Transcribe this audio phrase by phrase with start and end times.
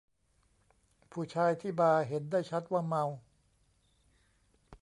[1.11, 3.05] ผู้ชายที่บาร์เห็นได้ชัดว่าเมา